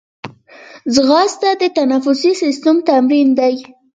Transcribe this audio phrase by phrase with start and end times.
[0.95, 3.55] ځغاسته د تنفسي سیستم تمرین دی